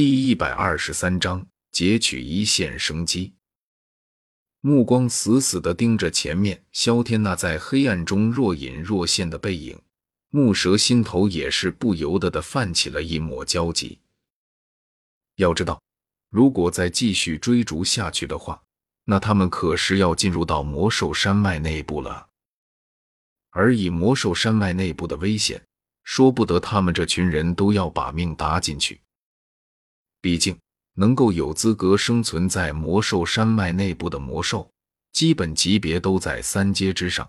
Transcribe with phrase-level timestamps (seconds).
[0.00, 3.34] 第一百二十三章截取一线生机。
[4.60, 9.76] 目光死死地盯着前面萧天那在黑暗中若隐若现的背影，
[10.30, 13.98] 木蛇心头也是不由得的泛起了一抹焦急。
[15.34, 15.82] 要知道，
[16.30, 18.62] 如果再继续追逐下去的话，
[19.02, 22.28] 那他们可是要进入到魔兽山脉内部了。
[23.50, 25.60] 而以魔兽山脉内部的危险，
[26.04, 29.00] 说不得他们这群人都要把命搭进去。
[30.20, 30.56] 毕竟，
[30.94, 34.68] 能够有资格生存在魔兽山脉内部的魔兽，
[35.12, 37.28] 基本级别都在三阶之上。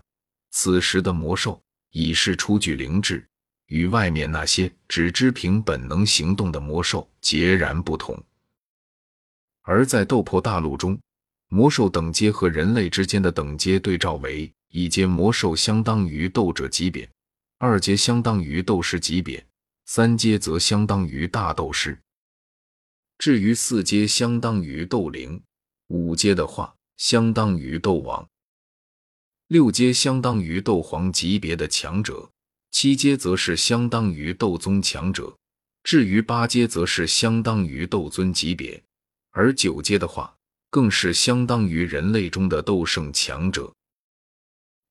[0.50, 3.24] 此时的魔兽已是初具灵智，
[3.66, 8.20] 与外面那些只知凭本能行动的魔兽截然不同。
[9.62, 10.98] 而在斗破大陆中，
[11.48, 17.08] 魔兽等阶和人类之间的等阶对照为：一阶魔兽相当于斗者级别，
[17.58, 19.44] 二阶相当于斗师级别，
[19.86, 21.96] 三阶则相当于大斗师。
[23.20, 25.42] 至于四阶相当于斗灵，
[25.88, 28.26] 五阶的话相当于斗王，
[29.48, 32.30] 六阶相当于斗皇级别的强者，
[32.70, 35.36] 七阶则是相当于斗宗强者，
[35.82, 38.82] 至于八阶则是相当于斗尊级别，
[39.32, 40.34] 而九阶的话
[40.70, 43.70] 更是相当于人类中的斗圣强者。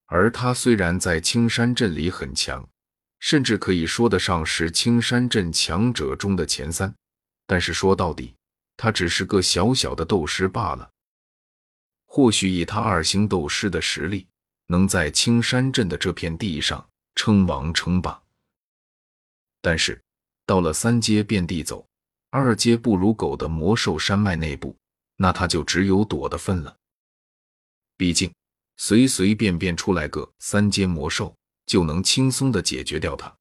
[0.06, 2.70] 而他虽然在青山镇里很强，
[3.18, 6.94] 甚至可以说得上是青山镇强者中的前三。
[7.50, 8.36] 但是说到底，
[8.78, 10.88] 他只是个小小的斗师罢了。
[12.06, 14.28] 或许以他二星斗师的实力，
[14.68, 18.22] 能在青山镇的这片地上称王称霸。
[19.62, 20.00] 但是
[20.46, 21.84] 到了三阶遍地走，
[22.30, 24.78] 二阶不如狗的魔兽山脉内部，
[25.16, 26.78] 那他就只有躲的份了。
[27.98, 28.32] 毕竟
[28.78, 33.36] 随随便便出来个三阶魔兽，就能轻松的解决掉他。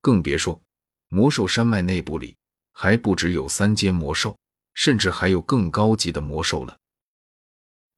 [0.00, 0.62] 更别说
[1.08, 2.36] 魔兽山脉内部里。
[2.74, 4.36] 还不只有三阶魔兽，
[4.74, 6.76] 甚至还有更高级的魔兽了。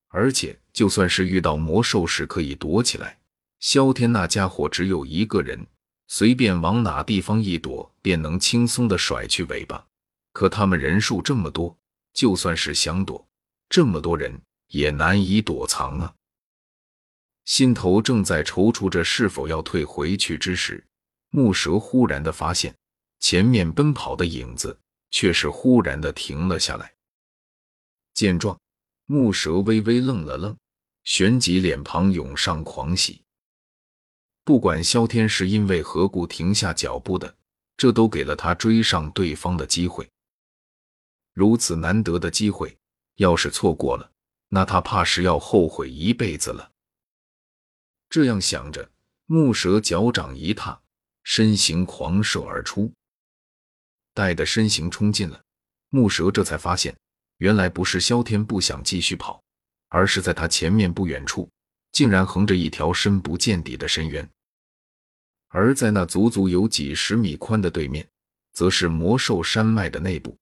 [0.08, 3.18] 而且，就算是遇到魔兽时可以躲起来，
[3.58, 5.66] 萧天那家伙只有一个人，
[6.08, 9.84] 随便往哪地方一躲，便能轻松的甩去尾巴。
[10.32, 11.76] 可他们人数这么多，
[12.12, 13.26] 就算是想躲，
[13.68, 16.14] 这么多人也难以躲藏啊！
[17.46, 20.84] 心头正在踌躇着是否要退回去之时，
[21.30, 22.74] 木蛇忽然的发现。
[23.18, 24.78] 前面奔跑的影子
[25.10, 26.94] 却是忽然的停了下来。
[28.14, 28.58] 见状，
[29.06, 30.56] 木蛇微微愣了愣，
[31.04, 33.22] 旋即脸庞涌上狂喜。
[34.44, 37.36] 不管萧天是因为何故停下脚步的，
[37.76, 40.08] 这都给了他追上对方的机会。
[41.32, 42.78] 如此难得的机会，
[43.16, 44.10] 要是错过了，
[44.48, 46.70] 那他怕是要后悔一辈子了。
[48.08, 48.88] 这样想着，
[49.26, 50.80] 木蛇脚掌一踏，
[51.24, 52.92] 身形狂射而出。
[54.16, 55.38] 带的身形冲进了，
[55.90, 56.96] 木蛇这才发现，
[57.36, 59.42] 原来不是萧天不想继续跑，
[59.88, 61.46] 而是在他前面不远处，
[61.92, 64.26] 竟然横着一条深不见底的深渊。
[65.48, 68.08] 而在那足足有几十米宽的对面，
[68.54, 70.34] 则是魔兽山脉的内部。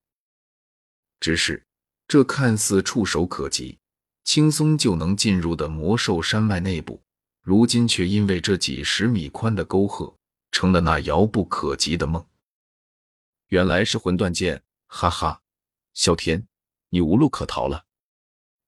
[1.19, 1.61] 只是
[2.07, 3.77] 这看似触手可及、
[4.23, 7.01] 轻松就能进入的魔兽山脉内部，
[7.43, 10.15] 如今却因为这几十米宽的沟壑，
[10.51, 12.25] 成了那遥不可及的梦。
[13.47, 15.41] 原来是魂断剑，哈哈！
[15.93, 16.47] 萧天，
[16.89, 17.85] 你无路可逃了。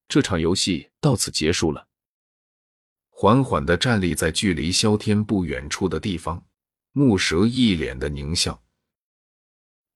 [0.08, 1.88] 这场游戏到此结束了。
[3.10, 6.46] 缓缓的站立在距离萧天不远处的地方，
[6.92, 8.64] 木蛇一脸的狞笑。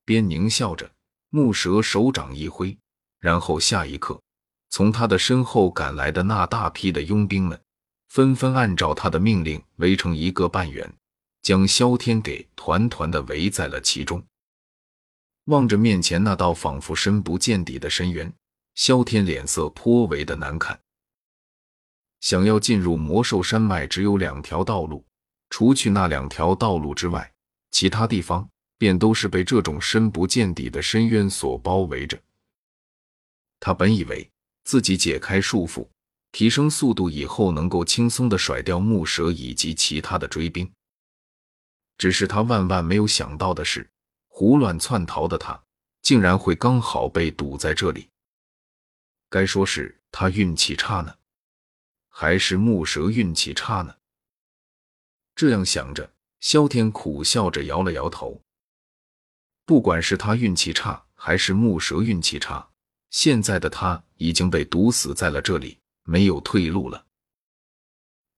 [0.03, 0.91] 边狞笑着，
[1.29, 2.75] 木蛇手掌一挥，
[3.19, 4.19] 然后下一刻，
[4.69, 7.61] 从他的身后赶来的那大批的佣兵们，
[8.07, 10.91] 纷纷按照他的命令围成一个半圆，
[11.43, 14.21] 将萧天给团团的围在了其中。
[15.45, 18.31] 望着面前那道仿佛深不见底的深渊，
[18.75, 20.79] 萧天脸色颇为的难看。
[22.19, 25.03] 想要进入魔兽山脉，只有两条道路，
[25.49, 27.31] 除去那两条道路之外，
[27.71, 28.47] 其他地方
[28.77, 32.19] 便都是被这种深不见底的深渊所包围着。
[33.59, 34.29] 他本以为
[34.63, 35.87] 自己解开束缚，
[36.31, 40.71] 提升速度以后，能够轻松的甩掉木蛇以及其他的追兵，
[41.97, 43.89] 只是他万万没有想到的是。
[44.41, 45.63] 胡乱窜逃的他，
[46.01, 48.09] 竟然会刚好被堵在这里。
[49.29, 51.15] 该说是他运气差呢，
[52.09, 53.95] 还是木蛇运气差呢？
[55.35, 58.41] 这样想着，萧天苦笑着摇了摇头。
[59.63, 62.67] 不管是他运气差，还是木蛇运气差，
[63.11, 67.05] 现在的他已经被堵死在了这里，没有退路了。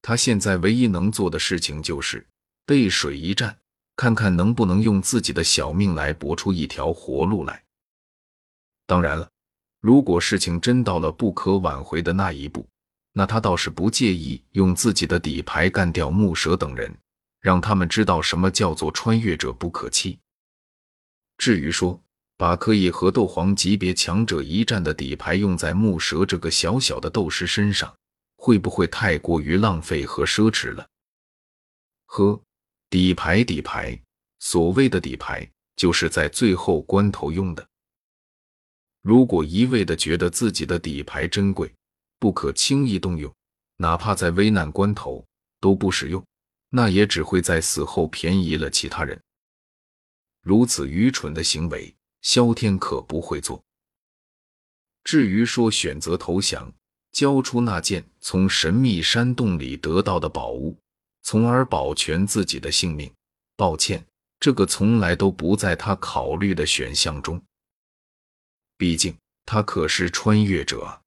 [0.02, 2.28] 他现在唯一能做的事情就是
[2.66, 3.58] 背水一战。
[3.96, 7.64] 看看能不能用自己的小命来搏出一条活路来。
[8.86, 9.30] 当然了，
[9.80, 12.68] 如果事情真到了不可挽回的那一步，
[13.14, 16.94] 那他倒是不介意用自己的底牌干掉木蛇等人，
[17.40, 20.20] 让他们知道什么叫做穿越者不可欺。
[21.38, 22.02] 至于说
[22.38, 27.94] 把可以和斗皇级别强者一战的底牌用在木蛇这个小小的斗师身上，
[28.36, 30.88] 会不会太过于浪费和奢侈了？
[32.08, 32.42] 呵，
[32.94, 34.00] 底牌，底牌，
[34.38, 37.68] 所谓的底牌，就是在最后关头用的。
[39.02, 41.74] 如果一味的觉得自己的底牌珍贵，
[42.20, 43.34] 不可轻易动用，
[43.78, 45.26] 哪怕在危难关头
[45.60, 46.24] 都不使用，
[46.70, 49.20] 那也只会在死后便宜了其他人。
[50.44, 51.92] 如此愚蠢的行为，
[52.22, 53.60] 萧天可不会做。
[55.04, 56.72] 至于说选择投降，
[57.12, 60.78] 交出那件从神秘山洞里得到的宝物，
[61.24, 63.12] 从而保全自己的性命，
[63.56, 64.06] 抱歉，
[64.40, 67.42] 这个从来都不在他考虑的选项中。
[68.78, 71.02] 毕竟他可是穿越者啊。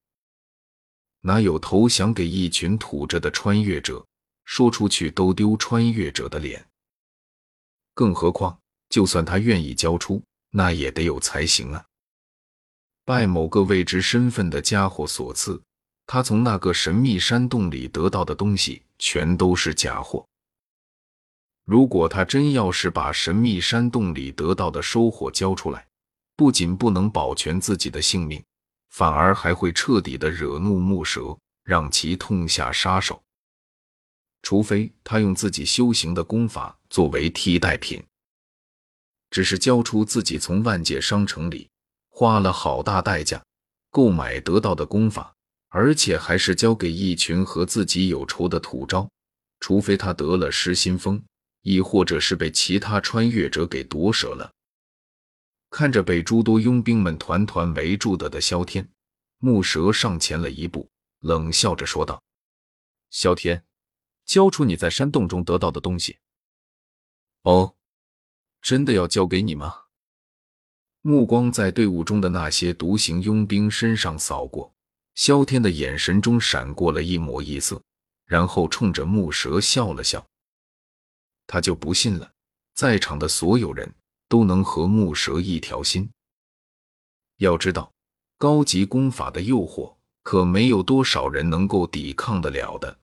[1.21, 4.05] 哪有投降给一群土着的穿越者，
[4.45, 6.65] 说出去都丢穿越者的脸？
[7.95, 8.59] 更何况，
[8.89, 11.85] 就算他愿意交出，那也得有才行啊！
[13.05, 15.61] 拜某个未知身份的家伙所赐，
[16.07, 20.27] 他从那个神秘山洞里得到的东西全都是假货。
[21.65, 25.87] 如果他真要是把神秘山洞里得到的收获交出来，
[26.37, 28.43] 不仅不能保全自己的性命。
[28.89, 33.23] 反而还会彻底的惹怒木蛇，让其痛下杀手。
[34.41, 38.03] 除非他用自己修行的功法作为替代品，
[39.29, 41.69] 只是交出自己从万界商城里
[42.09, 43.45] 花了好大代价
[43.91, 45.35] 购买得到的功法，
[45.77, 49.07] 而且还是交给一群和自己有仇的土招。
[49.61, 51.23] 除非他得了失心疯，
[51.61, 54.51] 亦或者是被其他穿越者给夺舍了。
[55.69, 58.89] 看着被诸多佣兵们团团围住的的萧天，
[59.39, 60.89] 木蛇上前了一步，
[61.21, 62.23] 冷笑着说道
[63.11, 63.63] ：“萧天，
[64.25, 66.17] 交出你在山洞中得到的东西。
[67.45, 67.77] ”“哦，
[68.63, 69.83] 真的要交给你吗？”
[71.03, 74.75] 目光在队伍中的那些独行佣兵身上扫过，
[75.17, 77.83] 萧天的眼神中闪过了一抹异色，
[78.25, 80.25] 然后冲着木蛇笑了笑。
[81.49, 82.33] 他就不信了，
[82.75, 83.93] 在场的所有人。
[84.29, 86.11] 都能和木蛇一条心。
[87.37, 87.93] 要知道，
[88.39, 92.99] 高级功法的诱惑可没有多少人能够抵抗得了的，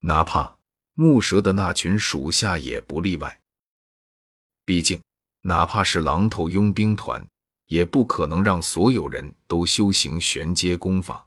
[0.00, 0.58] 哪怕
[0.92, 3.40] 木蛇的那群属下也不例外。
[4.66, 5.02] 毕竟，
[5.40, 7.26] 哪怕是狼头佣兵团，
[7.66, 11.26] 也不可能让所有人都修行玄阶功法。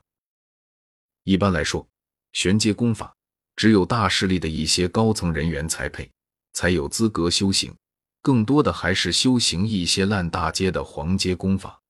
[1.24, 1.86] 一般来说，
[2.32, 3.14] 玄阶功法
[3.56, 6.10] 只有大势力的一些高层人员才配，
[6.52, 7.74] 才有资格修行。
[8.20, 11.80] 更多的还是修行一些烂大街的黄阶功法，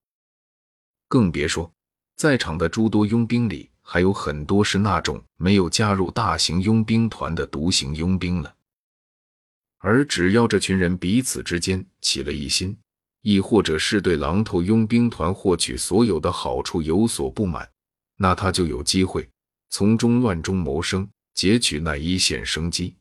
[1.08, 1.72] 更别说
[2.16, 8.54] 在场的诸多佣兵里，还有很多是那种没有加入大型佣兵团的独行佣兵了。
[9.78, 12.76] 而只要这群人彼此之间起了异心，
[13.30, 17.69] 亦或者是对狼头佣兵团获取所有的好处有所不满，
[18.16, 19.28] 那他就有机会
[19.69, 22.94] 从中乱中谋生，截取那一线生机。